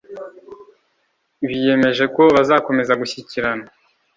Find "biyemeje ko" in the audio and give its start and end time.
1.47-2.23